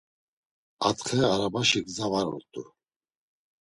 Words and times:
Atxe 0.87 1.19
arabaşi 1.33 1.79
gza 1.85 2.05
var 2.11 2.27
ort̆u. 2.35 2.61